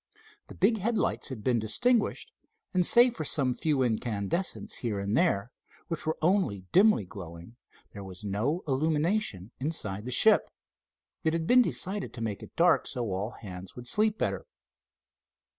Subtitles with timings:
[0.47, 2.33] The big headlights had been extinguished,
[2.73, 5.51] and, save for some few incandescents here and there,
[5.89, 7.55] which were only dimly glowing
[7.93, 10.49] there was no illumination inside the ship.
[11.23, 14.47] It had been decided to make it dark so all hands would sleep better.